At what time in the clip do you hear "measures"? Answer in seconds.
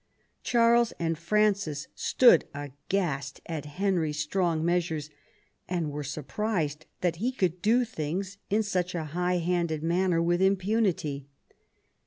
4.65-5.11